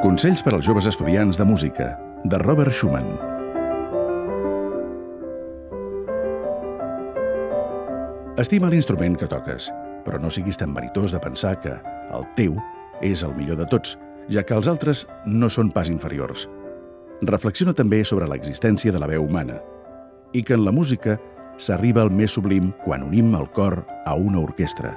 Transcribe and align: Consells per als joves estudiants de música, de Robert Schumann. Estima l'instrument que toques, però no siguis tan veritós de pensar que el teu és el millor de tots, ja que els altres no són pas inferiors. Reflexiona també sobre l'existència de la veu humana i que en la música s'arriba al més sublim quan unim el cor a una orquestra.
Consells 0.00 0.40
per 0.40 0.54
als 0.56 0.64
joves 0.64 0.86
estudiants 0.88 1.36
de 1.36 1.44
música, 1.44 1.90
de 2.24 2.38
Robert 2.40 2.72
Schumann. 2.72 3.04
Estima 8.40 8.70
l'instrument 8.72 9.18
que 9.20 9.28
toques, 9.28 9.66
però 10.06 10.16
no 10.16 10.30
siguis 10.32 10.56
tan 10.56 10.72
veritós 10.72 11.12
de 11.12 11.20
pensar 11.20 11.52
que 11.60 11.74
el 12.16 12.24
teu 12.38 12.56
és 13.04 13.20
el 13.28 13.36
millor 13.36 13.60
de 13.60 13.68
tots, 13.68 13.98
ja 14.32 14.40
que 14.40 14.56
els 14.56 14.72
altres 14.72 15.04
no 15.26 15.52
són 15.52 15.68
pas 15.68 15.92
inferiors. 15.92 16.46
Reflexiona 17.20 17.76
també 17.76 18.00
sobre 18.00 18.30
l'existència 18.32 18.96
de 18.96 19.04
la 19.04 19.10
veu 19.12 19.28
humana 19.28 19.60
i 20.32 20.40
que 20.40 20.56
en 20.56 20.64
la 20.64 20.72
música 20.72 21.20
s'arriba 21.60 22.00
al 22.00 22.08
més 22.08 22.40
sublim 22.40 22.72
quan 22.86 23.04
unim 23.04 23.36
el 23.36 23.52
cor 23.52 23.82
a 24.06 24.16
una 24.16 24.40
orquestra. 24.40 24.96